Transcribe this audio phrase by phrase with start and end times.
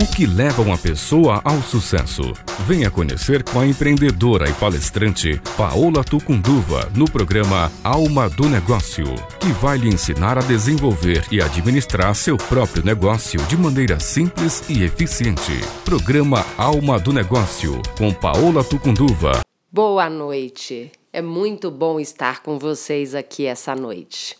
[0.00, 2.22] O que leva uma pessoa ao sucesso?
[2.68, 9.06] Venha conhecer com a empreendedora e palestrante Paola Tucunduva no programa Alma do Negócio,
[9.40, 14.84] que vai lhe ensinar a desenvolver e administrar seu próprio negócio de maneira simples e
[14.84, 15.58] eficiente.
[15.84, 19.40] Programa Alma do Negócio com Paola Tucunduva.
[19.72, 20.92] Boa noite.
[21.12, 24.36] É muito bom estar com vocês aqui essa noite.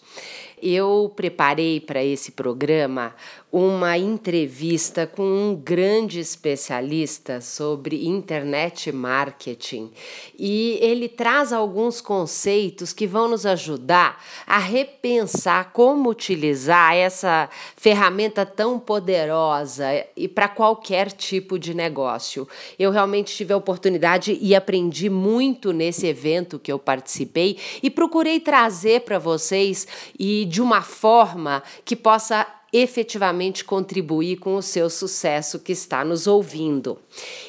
[0.63, 3.15] Eu preparei para esse programa
[3.51, 9.91] uma entrevista com um grande especialista sobre internet marketing
[10.39, 18.45] e ele traz alguns conceitos que vão nos ajudar a repensar como utilizar essa ferramenta
[18.45, 22.47] tão poderosa e para qualquer tipo de negócio.
[22.79, 28.41] Eu realmente tive a oportunidade e aprendi muito nesse evento que eu participei e procurei
[28.41, 35.59] trazer para vocês e de uma forma que possa efetivamente contribuir com o seu sucesso
[35.59, 36.99] que está nos ouvindo.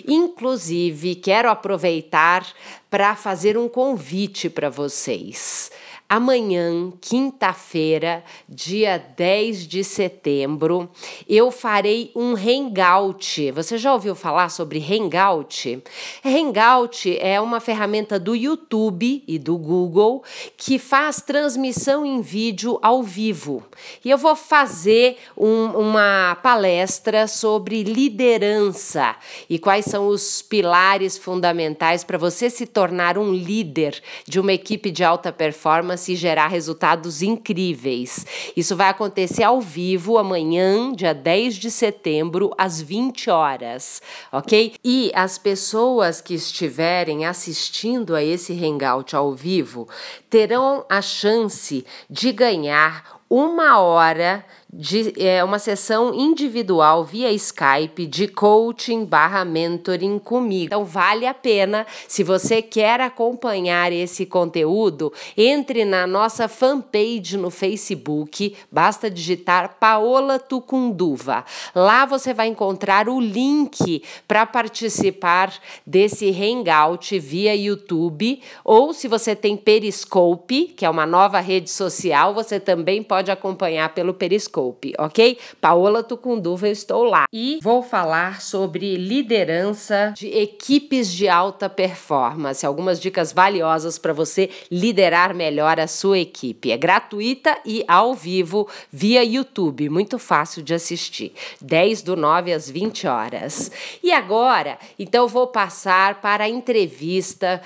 [0.07, 2.47] Inclusive, quero aproveitar
[2.89, 5.71] para fazer um convite para vocês.
[6.11, 10.89] Amanhã, quinta-feira, dia 10 de setembro,
[11.29, 13.51] eu farei um hangout.
[13.51, 15.83] Você já ouviu falar sobre hangout?
[16.25, 20.23] Hangout é uma ferramenta do YouTube e do Google
[20.57, 23.63] que faz transmissão em vídeo ao vivo.
[24.03, 29.15] E eu vou fazer um, uma palestra sobre liderança
[29.47, 34.89] e quais são os pilares fundamentais para você se tornar um líder de uma equipe
[34.89, 38.25] de alta performance e gerar resultados incríveis.
[38.55, 44.75] Isso vai acontecer ao vivo amanhã, dia 10 de setembro, às 20 horas, ok?
[44.83, 49.87] E as pessoas que estiverem assistindo a esse hangout ao vivo
[50.29, 58.27] terão a chance de ganhar uma hora de é, uma sessão individual via Skype de
[58.27, 60.65] coaching barra mentoring comigo.
[60.65, 67.49] Então vale a pena, se você quer acompanhar esse conteúdo, entre na nossa fanpage no
[67.49, 71.43] Facebook, basta digitar Paola Tucunduva.
[71.73, 75.51] Lá você vai encontrar o link para participar
[75.85, 82.35] desse hangout via YouTube, ou se você tem Periscope, que é uma nova rede social,
[82.35, 84.58] você também pode acompanhar pelo Periscope
[84.97, 85.37] ok?
[85.59, 87.25] Paola Tucunduva, eu estou lá.
[87.31, 92.65] E vou falar sobre liderança de equipes de alta performance.
[92.65, 96.71] Algumas dicas valiosas para você liderar melhor a sua equipe.
[96.71, 99.89] É gratuita e ao vivo via YouTube.
[99.89, 101.33] Muito fácil de assistir.
[101.61, 103.71] 10 do 9 às 20 horas.
[104.03, 107.61] E agora, então, vou passar para a entrevista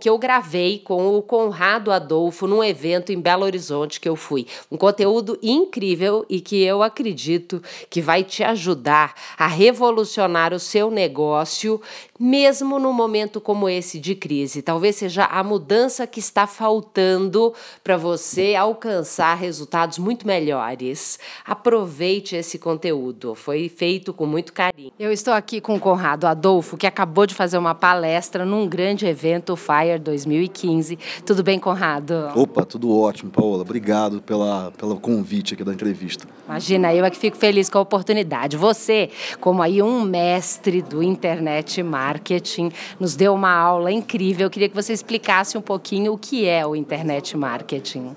[0.00, 4.46] que eu gravei com o Conrado Adolfo num evento em Belo Horizonte que eu fui.
[4.70, 7.60] Um conteúdo incrível e que eu acredito
[7.90, 11.80] que vai te ajudar a revolucionar o seu negócio,
[12.18, 14.62] mesmo num momento como esse de crise.
[14.62, 17.52] Talvez seja a mudança que está faltando
[17.82, 21.18] para você alcançar resultados muito melhores.
[21.44, 24.92] Aproveite esse conteúdo, foi feito com muito carinho.
[24.98, 29.06] Eu estou aqui com o Conrado Adolfo, que acabou de fazer uma palestra num grande
[29.06, 30.98] evento, Fire 2015.
[31.26, 32.30] Tudo bem, Conrado?
[32.36, 33.62] Opa, tudo ótimo, Paola.
[33.62, 36.19] Obrigado pela, pelo convite aqui da entrevista.
[36.46, 38.56] Imagina, eu é que fico feliz com a oportunidade.
[38.56, 39.10] Você,
[39.40, 44.46] como aí um mestre do internet marketing, nos deu uma aula incrível.
[44.46, 48.16] Eu queria que você explicasse um pouquinho o que é o internet marketing.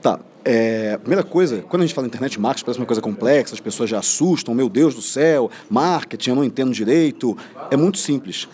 [0.00, 0.20] Tá.
[0.44, 3.88] É, primeira coisa, quando a gente fala internet marketing, parece uma coisa complexa, as pessoas
[3.88, 7.36] já assustam, meu Deus do céu, marketing, eu não entendo direito.
[7.70, 8.48] É muito simples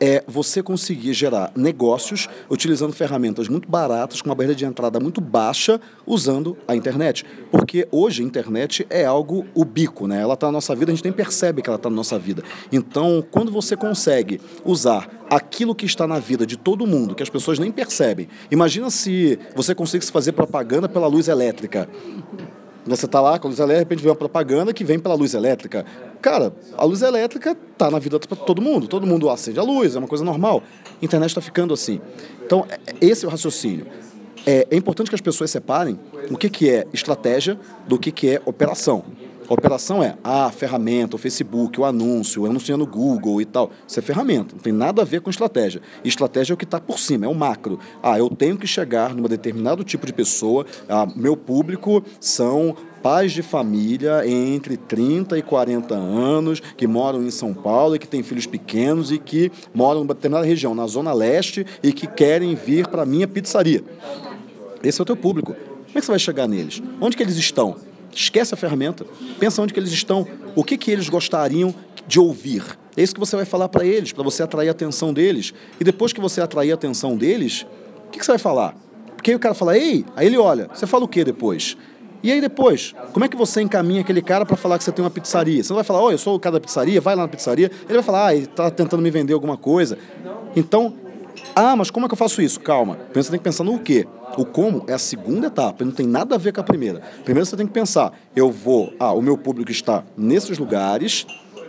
[0.00, 5.20] é você conseguir gerar negócios utilizando ferramentas muito baratas, com uma barreira de entrada muito
[5.20, 7.24] baixa, usando a internet.
[7.50, 10.20] Porque hoje a internet é algo ubíquo, né?
[10.20, 12.42] Ela está na nossa vida, a gente nem percebe que ela está na nossa vida.
[12.72, 17.28] Então, quando você consegue usar aquilo que está na vida de todo mundo, que as
[17.28, 18.28] pessoas nem percebem.
[18.50, 21.88] Imagina se você conseguisse fazer propaganda pela luz elétrica.
[22.88, 25.14] Você está lá com a luz elétrica, de repente vê uma propaganda que vem pela
[25.14, 25.84] luz elétrica.
[26.20, 28.88] Cara, a luz elétrica está na vida de todo mundo.
[28.88, 30.62] Todo mundo acende a luz, é uma coisa normal.
[31.00, 32.00] A internet está ficando assim.
[32.44, 33.86] Então, é, esse é o raciocínio.
[34.46, 35.98] É, é importante que as pessoas separem
[36.30, 39.04] o que, que é estratégia do que, que é operação.
[39.48, 43.70] A operação é a ferramenta, o Facebook, o anúncio, o anúncio no Google e tal.
[43.86, 45.80] Isso é ferramenta, não tem nada a ver com estratégia.
[46.04, 47.78] estratégia é o que está por cima, é o macro.
[48.02, 53.32] Ah, eu tenho que chegar num determinado tipo de pessoa, ah, meu público são pais
[53.32, 58.22] de família entre 30 e 40 anos que moram em São Paulo e que têm
[58.22, 62.54] filhos pequenos e que moram em uma determinada região, na Zona Leste, e que querem
[62.54, 63.82] vir para a minha pizzaria.
[64.82, 65.54] Esse é o teu público.
[65.54, 66.82] Como é que você vai chegar neles?
[67.00, 67.87] Onde que eles estão?
[68.12, 69.06] Esquece a ferramenta.
[69.38, 70.26] Pensa onde que eles estão.
[70.54, 71.74] O que, que eles gostariam
[72.06, 72.64] de ouvir.
[72.96, 75.52] É isso que você vai falar para eles, para você atrair a atenção deles.
[75.78, 77.66] E depois que você atrair a atenção deles,
[78.06, 78.74] o que, que você vai falar?
[79.14, 81.76] Porque aí o cara fala, ei, aí ele olha, você fala o que depois?
[82.22, 85.04] E aí depois, como é que você encaminha aquele cara para falar que você tem
[85.04, 85.62] uma pizzaria?
[85.62, 87.28] Você não vai falar, ó, oh, eu sou o cara da pizzaria, vai lá na
[87.28, 87.70] pizzaria.
[87.84, 89.98] Ele vai falar, ah, ele está tentando me vender alguma coisa.
[90.56, 90.94] Então,
[91.54, 92.60] ah, mas como é que eu faço isso?
[92.60, 92.98] Calma.
[93.12, 94.06] Você tem que pensar no quê?
[94.36, 97.00] O como é a segunda etapa, não tem nada a ver com a primeira.
[97.24, 101.26] Primeiro você tem que pensar, eu vou, ah, o meu público está nesses lugares,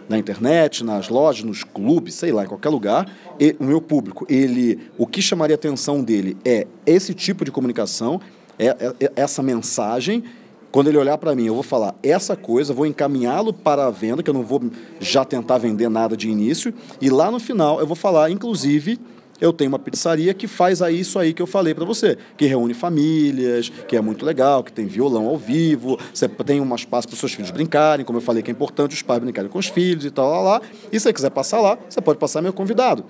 [0.09, 3.07] na internet, nas lojas, nos clubes, sei lá, em qualquer lugar.
[3.39, 7.51] E o meu público, ele, o que chamaria a atenção dele é esse tipo de
[7.51, 8.19] comunicação,
[8.57, 10.23] é, é, é essa mensagem.
[10.71, 14.21] Quando ele olhar para mim, eu vou falar essa coisa, vou encaminhá-lo para a venda,
[14.21, 14.61] que eu não vou
[14.99, 18.99] já tentar vender nada de início, e lá no final eu vou falar, inclusive,
[19.39, 22.45] eu tenho uma pizzaria que faz aí isso aí que eu falei para você, que
[22.45, 27.07] reúne famílias, que é muito legal, que tem violão ao vivo, você tem um espaço
[27.07, 29.59] para os seus filhos brincarem, como eu falei que é importante os pais brincarem com
[29.59, 30.61] os filhos e tal, lá, lá.
[30.91, 33.05] E se você quiser passar lá, você pode passar meu convidado.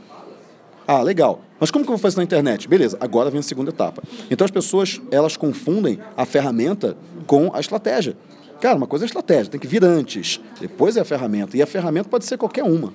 [0.87, 1.41] Ah, legal.
[1.59, 2.67] Mas como que eu vou fazer na internet?
[2.67, 4.01] Beleza, agora vem a segunda etapa.
[4.31, 6.97] Então as pessoas, elas confundem a ferramenta
[7.27, 8.17] com a estratégia.
[8.59, 11.55] Cara, uma coisa é estratégia, tem que vir antes, depois é a ferramenta.
[11.55, 12.93] E a ferramenta pode ser qualquer uma.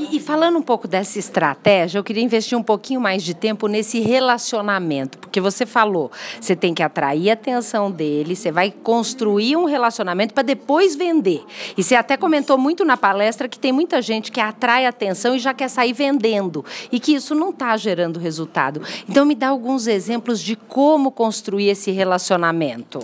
[0.00, 3.66] E, e, falando um pouco dessa estratégia, eu queria investir um pouquinho mais de tempo
[3.66, 6.10] nesse relacionamento, porque você falou,
[6.40, 11.44] você tem que atrair a atenção dele, você vai construir um relacionamento para depois vender.
[11.76, 15.38] E você até comentou muito na palestra que tem muita gente que atrai atenção e
[15.38, 18.80] já quer sair vendendo, e que isso não está gerando resultado.
[19.06, 23.00] Então, me dá alguns exemplos de como construir esse relacionamento.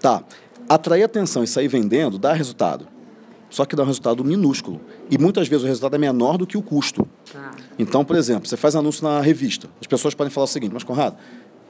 [0.00, 0.22] Tá.
[0.66, 2.89] Atrair atenção e sair vendendo dá resultado
[3.50, 4.80] só que dá um resultado minúsculo.
[5.10, 7.06] E muitas vezes o resultado é menor do que o custo.
[7.34, 7.50] Ah.
[7.78, 9.68] Então, por exemplo, você faz anúncio na revista.
[9.80, 11.16] As pessoas podem falar o seguinte, mas Conrado,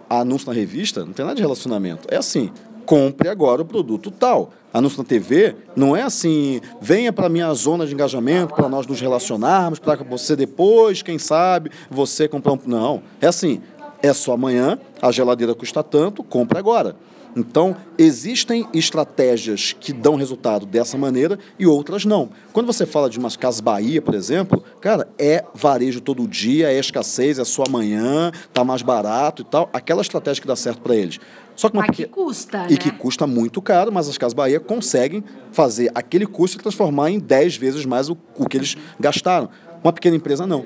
[0.09, 2.07] anúncio na revista não tem nada de relacionamento.
[2.11, 2.53] É assim,
[2.85, 4.53] compre agora o produto tal.
[4.73, 8.87] Anúncio na TV não é assim, venha para a minha zona de engajamento para nós
[8.87, 12.59] nos relacionarmos, para você depois, quem sabe, você comprar um...
[12.67, 13.61] Não, é assim,
[14.03, 16.97] é só amanhã, a geladeira custa tanto, compre agora.
[17.37, 22.31] Então, existem estratégias que dão resultado dessa maneira e outras não.
[22.53, 26.79] Quando você fala de umas casas Bahia, por exemplo, cara, é varejo todo dia, é
[26.79, 29.71] escassez, é só amanhã, tá mais barato e tal.
[29.73, 31.19] Aquela estratégia que dá certo para eles.
[31.55, 32.77] Só que, uma mas que custa, E né?
[32.77, 35.23] que custa muito caro, mas as Casas Bahia conseguem
[35.53, 39.51] fazer aquele custo e transformar em 10 vezes mais o, o que eles gastaram.
[39.85, 40.65] Uma pequena empresa não.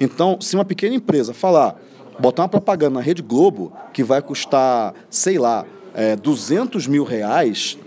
[0.00, 1.78] Então, se uma pequena empresa falar,
[2.18, 7.78] botar uma propaganda na Rede Globo que vai custar, sei lá, é, 200 mil reais,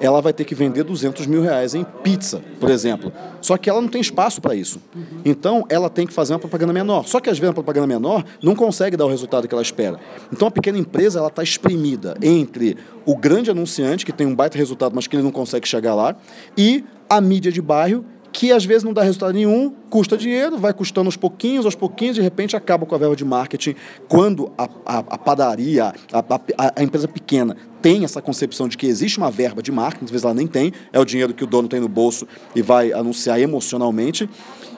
[0.00, 3.12] ela vai ter que vender 200 mil reais em pizza, por exemplo.
[3.42, 4.80] Só que ela não tem espaço para isso.
[5.24, 7.06] Então, ela tem que fazer uma propaganda menor.
[7.06, 10.00] Só que, às vezes, a propaganda menor não consegue dar o resultado que ela espera.
[10.32, 14.56] Então, a pequena empresa ela está exprimida entre o grande anunciante, que tem um baita
[14.56, 16.16] resultado, mas que ele não consegue chegar lá,
[16.56, 20.72] e a mídia de bairro, que às vezes não dá resultado nenhum, custa dinheiro, vai
[20.72, 23.74] custando aos pouquinhos, aos pouquinhos, de repente acaba com a verba de marketing.
[24.08, 29.18] Quando a, a, a padaria, a, a, empresa pequena tem essa concepção de que existe
[29.18, 31.68] uma verba de marketing, às vezes ela nem tem, é o dinheiro que o dono
[31.68, 34.28] tem no bolso e vai anunciar emocionalmente,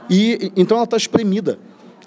[0.08, 1.58] e então ela está espremida.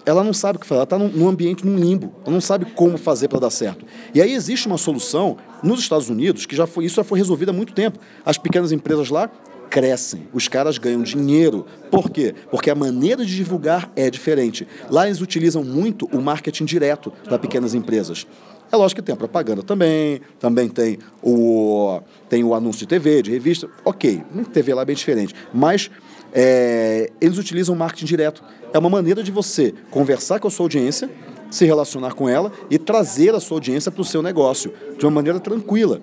[0.07, 2.41] Ela não sabe o que fazer, ela está num, num ambiente, num limbo, ela não
[2.41, 3.83] sabe como fazer para dar certo.
[4.13, 7.49] E aí existe uma solução nos Estados Unidos, que já foi, isso já foi resolvido
[7.49, 7.97] há muito tempo.
[8.23, 9.31] As pequenas empresas lá
[9.69, 11.65] crescem, os caras ganham dinheiro.
[11.91, 12.33] Por quê?
[12.49, 14.67] Porque a maneira de divulgar é diferente.
[14.89, 18.25] Lá eles utilizam muito o marketing direto para pequenas empresas.
[18.71, 23.21] É lógico que tem a propaganda também, também tem o, tem o anúncio de TV,
[23.21, 23.69] de revista.
[23.83, 25.35] Ok, TV lá é bem diferente.
[25.53, 25.89] Mas
[26.33, 28.43] é, eles utilizam marketing direto.
[28.73, 31.09] É uma maneira de você conversar com a sua audiência,
[31.49, 35.11] se relacionar com ela e trazer a sua audiência para o seu negócio de uma
[35.11, 36.01] maneira tranquila.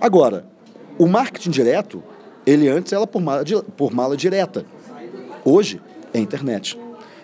[0.00, 0.46] Agora,
[0.98, 2.02] o marketing direto
[2.50, 3.44] ele antes era por mala,
[3.76, 4.64] por mala direta.
[5.44, 5.80] Hoje
[6.12, 6.78] é internet.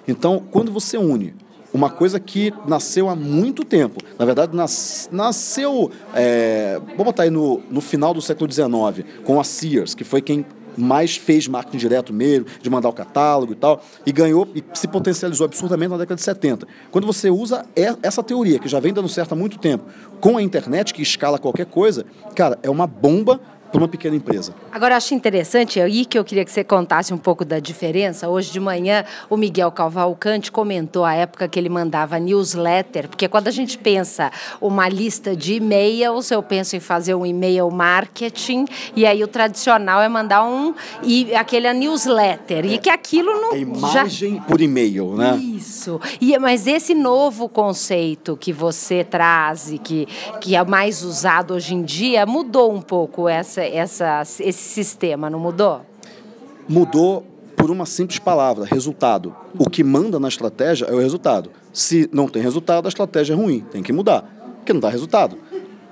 [0.07, 1.35] Então, quando você une
[1.75, 7.31] uma coisa que nasceu há muito tempo, na verdade, nas, nasceu, é, vamos botar aí
[7.31, 11.79] no, no final do século XIX, com a Sears, que foi quem mais fez marketing
[11.79, 15.97] direto mesmo, de mandar o catálogo e tal, e ganhou e se potencializou absurdamente na
[15.97, 16.67] década de 70.
[16.91, 17.65] Quando você usa
[18.03, 19.85] essa teoria, que já vem dando certo há muito tempo,
[20.21, 22.05] com a internet, que escala qualquer coisa,
[22.35, 24.55] cara, é uma bomba para uma pequena empresa.
[24.73, 28.29] Agora, eu acho interessante aí que eu queria que você contasse um pouco da diferença.
[28.29, 33.49] Hoje de manhã, o Miguel Cavalcante comentou a época que ele mandava newsletter, porque quando
[33.49, 34.31] a gente pensa
[34.61, 40.01] uma lista de e-mails, eu penso em fazer um e-mail marketing, e aí o tradicional
[40.01, 44.43] é mandar um e aquele newsletter, e que aquilo não a imagem já...
[44.43, 45.37] por e-mail, né?
[45.37, 46.01] Isso.
[46.21, 50.07] E mas esse novo conceito que você traz e que
[50.41, 55.39] que é mais usado hoje em dia mudou um pouco essa essa, esse sistema, não
[55.39, 55.83] mudou?
[56.69, 57.25] Mudou
[57.57, 59.35] por uma simples palavra, resultado.
[59.59, 61.51] O que manda na estratégia é o resultado.
[61.73, 64.23] Se não tem resultado, a estratégia é ruim, tem que mudar,
[64.57, 65.39] porque não dá resultado.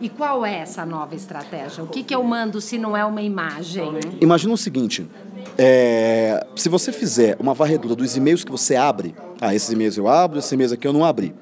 [0.00, 1.82] E qual é essa nova estratégia?
[1.82, 3.90] O que, que eu mando se não é uma imagem?
[4.20, 5.08] Imagina o seguinte:
[5.56, 10.08] é, se você fizer uma varredura dos e-mails que você abre, ah, esses e-mails eu
[10.08, 11.34] abro, esses e-mails aqui eu não abri.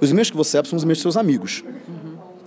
[0.00, 1.62] Os e-mails que você abre são os e-mails dos seus amigos.
[1.62, 1.99] Uhum.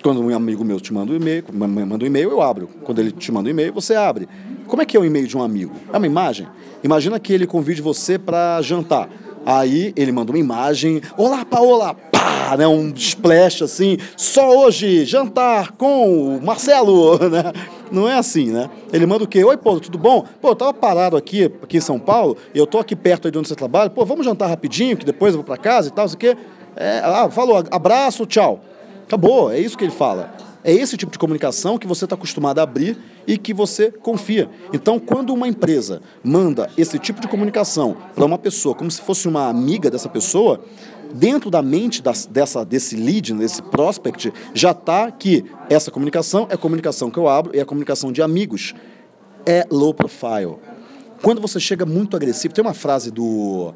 [0.03, 2.67] Quando um amigo meu te manda um e-mail, manda um e-mail, eu abro.
[2.83, 4.27] Quando ele te manda um e-mail, você abre.
[4.67, 5.73] Como é que é o e-mail de um amigo?
[5.93, 6.45] É uma imagem.
[6.83, 9.07] Imagina que ele convide você para jantar.
[9.45, 15.71] Aí ele manda uma imagem, olá Paola, pá, né, um splash assim, só hoje jantar
[15.71, 17.53] com o Marcelo, né?
[17.89, 18.69] Não é assim, né?
[18.91, 19.43] Ele manda o quê?
[19.43, 20.25] Oi, Paulo, tudo bom?
[20.41, 23.37] Pô, eu tava parado aqui, aqui em São Paulo, e eu tô aqui perto de
[23.37, 26.05] onde você trabalha, pô, vamos jantar rapidinho, que depois eu vou para casa e tal,
[26.05, 26.37] isso aqui.
[26.75, 28.61] É, ah, falou, abraço, tchau.
[29.05, 30.35] Acabou, é isso que ele fala.
[30.63, 34.49] É esse tipo de comunicação que você está acostumado a abrir e que você confia.
[34.71, 39.27] Então, quando uma empresa manda esse tipo de comunicação para uma pessoa, como se fosse
[39.27, 40.63] uma amiga dessa pessoa,
[41.13, 46.53] dentro da mente das, dessa, desse lead, desse prospect, já está que essa comunicação é
[46.55, 48.73] a comunicação que eu abro, é a comunicação de amigos.
[49.45, 50.55] É low profile.
[51.21, 53.73] Quando você chega muito agressivo, tem uma frase do,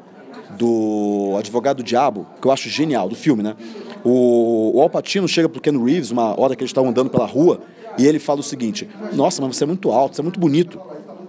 [0.56, 3.56] do Advogado do Diabo, que eu acho genial, do filme, né?
[4.04, 4.90] O, o Al
[5.28, 7.60] chega pro Ken Reeves, uma hora que eles estavam andando pela rua,
[7.98, 10.80] e ele fala o seguinte: Nossa, mas você é muito alto, você é muito bonito.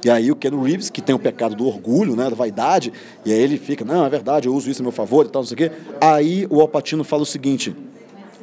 [0.03, 2.93] E aí o Ken Reeves, que tem o pecado do orgulho, né, da vaidade,
[3.25, 5.41] e aí ele fica, não, é verdade, eu uso isso a meu favor e tal,
[5.41, 5.71] não sei o quê.
[5.99, 7.75] Aí o Alpatino fala o seguinte,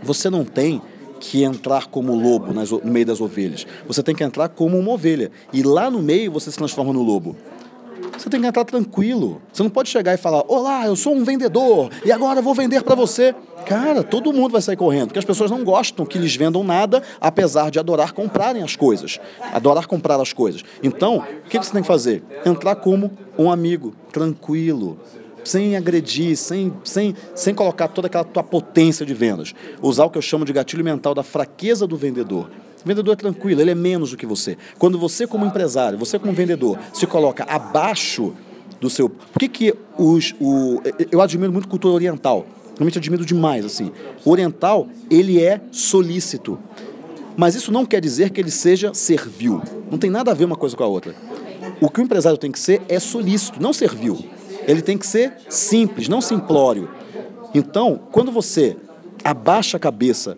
[0.02, 0.83] você não tem
[1.18, 3.66] que entrar como lobo nas, no meio das ovelhas.
[3.87, 5.30] Você tem que entrar como uma ovelha.
[5.52, 7.35] E lá no meio você se transforma no lobo.
[8.18, 9.40] Você tem que entrar tranquilo.
[9.52, 12.82] Você não pode chegar e falar: Olá, eu sou um vendedor e agora vou vender
[12.82, 13.35] para você.
[13.66, 17.02] Cara, todo mundo vai sair correndo, porque as pessoas não gostam que lhes vendam nada,
[17.20, 19.18] apesar de adorar comprarem as coisas,
[19.52, 20.62] adorar comprar as coisas.
[20.82, 22.23] Então, o que você tem que fazer?
[22.44, 24.99] Entrar como um amigo, tranquilo,
[25.42, 29.54] sem agredir, sem, sem, sem colocar toda aquela tua potência de vendas.
[29.82, 32.50] Usar o que eu chamo de gatilho mental da fraqueza do vendedor.
[32.85, 34.56] Vendedor é tranquilo, ele é menos do que você.
[34.78, 38.35] Quando você, como empresário, você, como vendedor, se coloca abaixo
[38.80, 39.09] do seu.
[39.09, 40.35] Por que, que os.
[40.40, 40.80] O...
[41.11, 42.47] Eu admiro muito cultura oriental.
[42.76, 43.90] Realmente admiro demais, assim.
[44.25, 46.59] O oriental, ele é solícito.
[47.37, 49.62] Mas isso não quer dizer que ele seja servil.
[49.90, 51.14] Não tem nada a ver uma coisa com a outra.
[51.80, 54.18] O que o empresário tem que ser é solícito, não servil.
[54.66, 56.88] Ele tem que ser simples, não simplório.
[57.54, 58.76] Então, quando você
[59.25, 60.37] abaixa a cabeça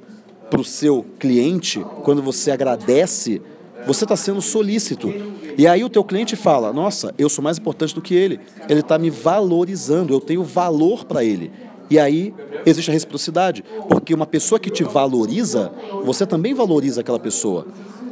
[0.50, 3.40] para o seu cliente, quando você agradece,
[3.86, 5.12] você está sendo solícito.
[5.56, 8.40] E aí o teu cliente fala: Nossa, eu sou mais importante do que ele.
[8.68, 11.50] Ele está me valorizando, eu tenho valor para ele.
[11.90, 12.34] E aí
[12.66, 15.72] existe a reciprocidade, porque uma pessoa que te valoriza,
[16.04, 17.66] você também valoriza aquela pessoa,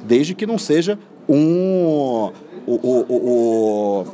[0.04, 2.32] desde que não seja um
[2.66, 4.04] o, o, o,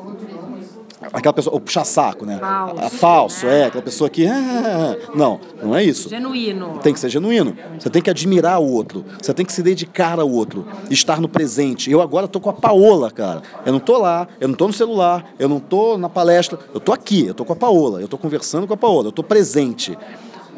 [1.13, 2.39] aquela pessoa, o puxa-saco, né?
[2.39, 2.81] Falso.
[2.85, 4.27] A, falso, é, aquela pessoa que.
[4.27, 6.09] Ah, não, não é isso.
[6.09, 6.79] Genuíno.
[6.83, 7.57] Tem que ser genuíno.
[7.79, 9.05] Você tem que admirar o outro.
[9.21, 10.67] Você tem que se dedicar ao outro.
[10.91, 11.91] Estar no presente.
[11.91, 13.43] Eu agora tô com a Paola, cara.
[13.65, 16.59] Eu não tô lá, eu não tô no celular, eu não tô na palestra.
[16.75, 19.13] Eu tô aqui, eu tô com a Paola, eu tô conversando com a Paola, eu
[19.13, 19.97] tô presente.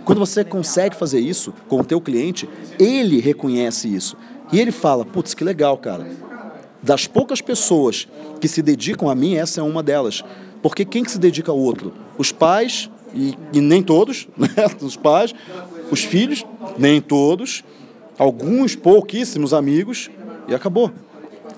[0.04, 2.48] Quando você consegue fazer isso com o teu cliente,
[2.78, 4.16] ele reconhece isso.
[4.52, 6.06] E ele fala, putz, que legal, cara
[6.84, 8.06] das poucas pessoas
[8.40, 10.22] que se dedicam a mim, essa é uma delas.
[10.62, 11.92] Porque quem que se dedica ao outro?
[12.18, 14.48] Os pais, e, e nem todos, né?
[14.80, 15.34] os pais,
[15.90, 16.44] os filhos,
[16.78, 17.64] nem todos,
[18.18, 20.10] alguns pouquíssimos amigos,
[20.46, 20.92] e acabou.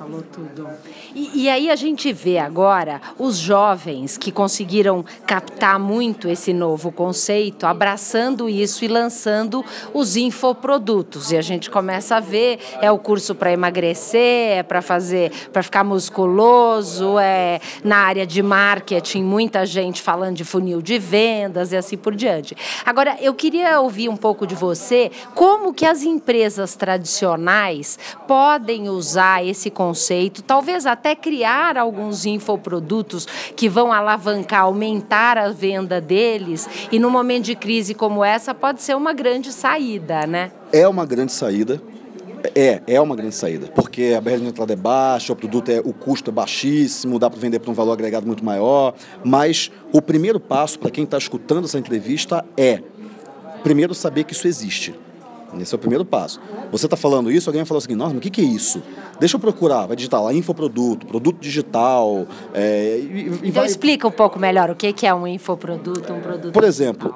[0.07, 0.69] Falou tudo.
[1.13, 6.93] E, e, aí a gente vê agora os jovens que conseguiram captar muito esse novo
[6.93, 11.33] conceito, abraçando isso e lançando os infoprodutos.
[11.33, 15.65] E a gente começa a ver, é o curso para emagrecer, é para fazer, para
[15.65, 21.77] ficar musculoso, é na área de marketing, muita gente falando de funil de vendas e
[21.77, 22.57] assim por diante.
[22.85, 27.99] Agora, eu queria ouvir um pouco de você, como que as empresas tradicionais
[28.29, 29.96] podem usar esse conceito,
[30.43, 36.69] talvez até criar alguns infoprodutos que vão alavancar, aumentar a venda deles.
[36.91, 40.53] E num momento de crise como essa, pode ser uma grande saída, né?
[40.73, 41.81] É uma grande saída.
[42.55, 45.81] É, é uma grande saída, porque a barreira de entrada é baixa, o produto é,
[45.81, 48.95] o custo é baixíssimo, dá para vender por um valor agregado muito maior.
[49.25, 52.83] Mas o primeiro passo para quem está escutando essa entrevista é
[53.65, 54.95] primeiro saber que isso existe.
[55.61, 56.41] Esse é o primeiro passo.
[56.71, 58.83] Você está falando isso, alguém vai falar assim, nossa, mas o que, que é isso?
[59.19, 62.27] Deixa eu procurar, vai digitar lá infoproduto, produto digital.
[62.53, 63.67] É, e, e então vai...
[63.67, 67.15] explica um pouco melhor o que, que é um infoproduto, um produto Por exemplo,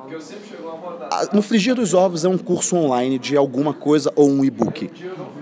[1.32, 4.90] no frigir dos ovos é um curso online de alguma coisa ou um e-book.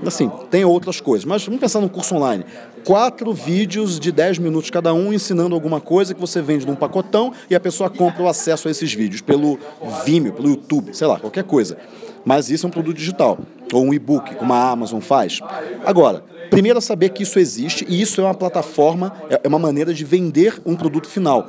[0.07, 2.45] Assim, tem outras coisas, mas vamos pensar num curso online.
[2.85, 7.33] Quatro vídeos de 10 minutos cada um ensinando alguma coisa que você vende num pacotão
[7.51, 9.59] e a pessoa compra o acesso a esses vídeos pelo
[10.05, 11.77] Vimeo, pelo YouTube, sei lá, qualquer coisa.
[12.25, 13.39] Mas isso é um produto digital,
[13.73, 15.41] ou um e-book, como a Amazon faz.
[15.85, 19.59] Agora, primeiro é saber que isso existe e isso é uma plataforma, é, é uma
[19.59, 21.49] maneira de vender um produto final.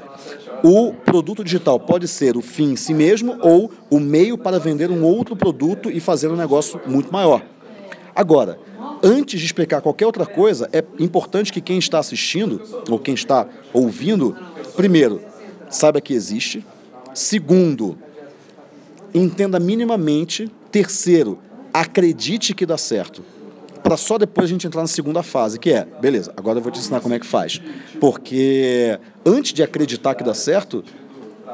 [0.63, 4.91] O produto digital pode ser o fim em si mesmo ou o meio para vender
[4.91, 7.41] um outro produto e fazer um negócio muito maior.
[8.13, 8.59] Agora,
[9.01, 13.47] antes de explicar qualquer outra coisa, é importante que quem está assistindo ou quem está
[13.71, 14.35] ouvindo,
[14.75, 15.21] primeiro,
[15.69, 16.65] saiba que existe.
[17.13, 17.97] Segundo,
[19.13, 20.51] entenda minimamente.
[20.71, 21.39] Terceiro,
[21.73, 23.23] acredite que dá certo
[23.89, 26.71] para só depois a gente entrar na segunda fase, que é, beleza, agora eu vou
[26.71, 27.59] te ensinar como é que faz.
[27.99, 30.83] Porque antes de acreditar que dá certo,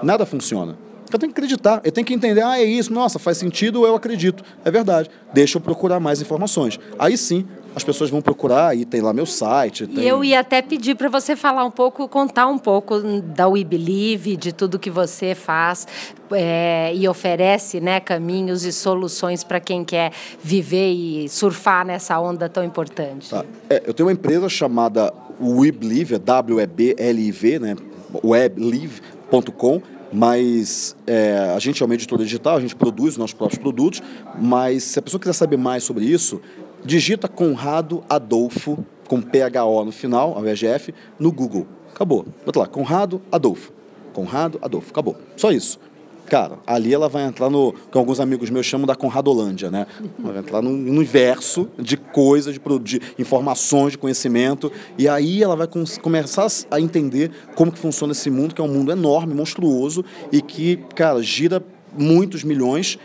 [0.04, 0.78] nada funciona.
[1.14, 3.96] Eu tenho que acreditar, eu tenho que entender, ah, é isso, nossa, faz sentido, eu
[3.96, 4.44] acredito.
[4.66, 5.10] É verdade.
[5.34, 6.78] Deixa eu procurar mais informações.
[7.00, 9.86] Aí sim, as pessoas vão procurar e tem lá meu site.
[9.86, 10.06] Tem...
[10.06, 13.66] E eu ia até pedir para você falar um pouco, contar um pouco da We
[13.66, 15.86] Believe, de tudo que você faz
[16.32, 22.48] é, e oferece né, caminhos e soluções para quem quer viver e surfar nessa onda
[22.48, 23.30] tão importante.
[23.30, 23.44] Tá.
[23.70, 27.76] É, eu tenho uma empresa chamada We Believe, é W-E-B-L-I-V, né,
[28.24, 29.82] weblive.com
[30.14, 34.02] mas é, a gente é uma editora digital, a gente produz nossos próprios produtos,
[34.40, 36.40] mas se a pessoa quiser saber mais sobre isso,
[36.86, 41.68] digita Conrado Adolfo, com PHO no final, ao invés de F, no Google.
[41.94, 42.26] Acabou.
[42.46, 43.72] Bota lá, Conrado Adolfo.
[44.14, 44.92] Conrado Adolfo.
[44.92, 45.16] Acabou.
[45.36, 45.80] Só isso.
[46.28, 49.86] Cara, ali ela vai entrar no que alguns amigos meus chamam da Conradolândia, né?
[50.18, 52.60] Vai entrar no universo de coisas, de,
[53.00, 55.68] de informações, de conhecimento, e aí ela vai
[56.02, 60.42] começar a entender como que funciona esse mundo, que é um mundo enorme, monstruoso, e
[60.42, 61.64] que, cara, gira
[61.96, 62.98] muitos milhões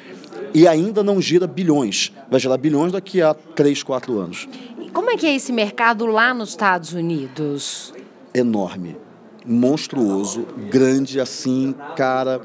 [0.54, 2.12] e ainda não gira bilhões.
[2.30, 4.48] Vai girar bilhões daqui a 3, 4 anos.
[4.80, 7.92] E como é que é esse mercado lá nos Estados Unidos?
[8.34, 8.96] Enorme.
[9.46, 12.40] Monstruoso, grande assim, cara.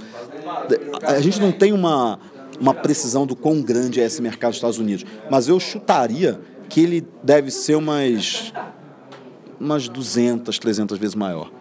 [1.03, 2.19] A gente não tem uma,
[2.59, 6.81] uma precisão do quão grande é esse mercado dos Estados Unidos, mas eu chutaria que
[6.81, 8.53] ele deve ser umas,
[9.59, 11.51] umas 200, 300 vezes maior.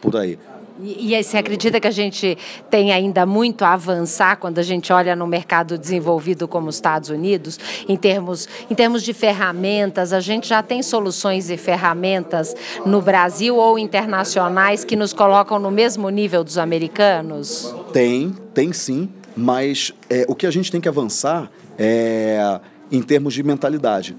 [0.00, 0.38] Por aí.
[0.82, 2.36] E, e você acredita que a gente
[2.70, 7.10] tem ainda muito a avançar quando a gente olha no mercado desenvolvido como os Estados
[7.10, 10.12] Unidos, em termos, em termos de ferramentas?
[10.12, 12.54] A gente já tem soluções e ferramentas
[12.86, 17.74] no Brasil ou internacionais que nos colocam no mesmo nível dos americanos?
[17.92, 23.34] Tem, tem sim, mas é, o que a gente tem que avançar é em termos
[23.34, 24.16] de mentalidade.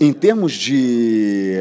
[0.00, 1.58] Em termos de,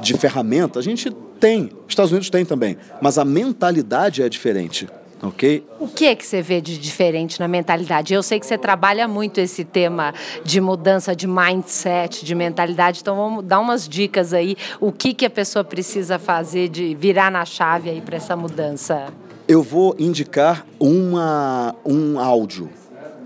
[0.00, 1.12] de ferramenta, a gente
[1.42, 4.88] tem, Estados Unidos tem também, mas a mentalidade é diferente.
[5.20, 5.64] Ok?
[5.80, 8.14] O que é que você vê de diferente na mentalidade?
[8.14, 13.16] Eu sei que você trabalha muito esse tema de mudança de mindset, de mentalidade, então
[13.16, 14.56] vamos dar umas dicas aí.
[14.80, 19.08] O que, que a pessoa precisa fazer de virar na chave aí para essa mudança?
[19.48, 22.70] Eu vou indicar uma, um áudio.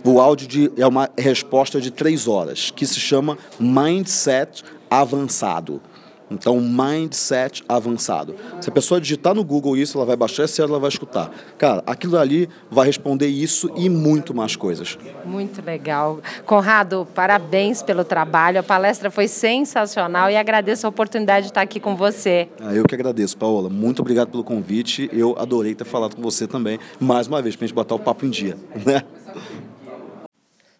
[0.04, 5.82] O áudio de, é uma resposta de três horas, que se chama Mindset Avançado.
[6.30, 8.34] Então, mindset avançado.
[8.60, 11.30] Se a pessoa digitar no Google isso, ela vai baixar esse ela vai escutar.
[11.56, 14.98] Cara, aquilo ali vai responder isso e muito mais coisas.
[15.24, 16.18] Muito legal.
[16.44, 18.58] Conrado, parabéns pelo trabalho.
[18.58, 22.48] A palestra foi sensacional e agradeço a oportunidade de estar aqui com você.
[22.60, 23.68] Ah, eu que agradeço, Paola.
[23.68, 25.08] Muito obrigado pelo convite.
[25.12, 27.98] Eu adorei ter falado com você também, mais uma vez, para a gente botar o
[27.98, 28.56] papo em dia.
[28.84, 29.02] Né?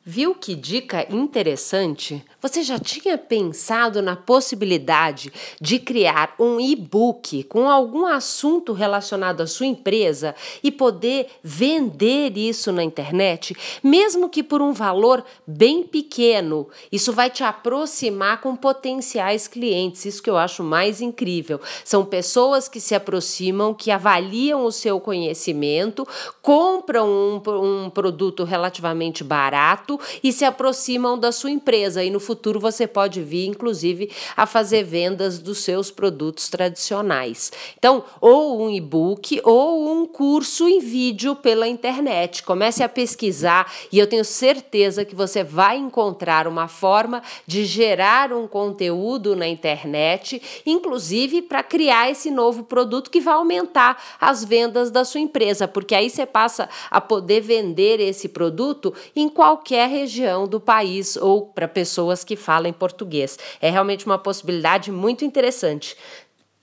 [0.09, 2.25] Viu que dica interessante?
[2.41, 9.49] Você já tinha pensado na possibilidade de criar um e-book com algum assunto relacionado à
[9.49, 16.69] sua empresa e poder vender isso na internet, mesmo que por um valor bem pequeno?
[16.93, 20.05] Isso vai te aproximar com potenciais clientes.
[20.05, 21.61] Isso que eu acho mais incrível.
[21.85, 26.07] São pessoas que se aproximam, que avaliam o seu conhecimento,
[26.41, 27.43] compram um,
[27.85, 32.03] um produto relativamente barato e se aproximam da sua empresa.
[32.03, 37.53] E no futuro você pode vir, inclusive, a fazer vendas dos seus produtos tradicionais.
[37.79, 42.43] Então, ou um e-book ou um curso em vídeo pela internet.
[42.43, 48.33] Comece a pesquisar e eu tenho certeza que você vai encontrar uma forma de gerar
[48.33, 54.91] um conteúdo na internet, inclusive para criar esse novo produto que vai aumentar as vendas
[54.91, 60.47] da sua empresa, porque aí você passa a poder vender esse produto em qualquer região
[60.47, 63.39] do país ou para pessoas que falam português.
[63.61, 65.97] É realmente uma possibilidade muito interessante.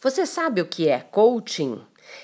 [0.00, 1.80] Você sabe o que é coaching?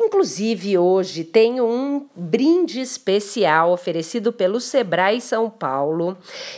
[0.00, 6.16] Inclusive, hoje tenho um brinde especial oferecido pelo Sebrae São Paulo,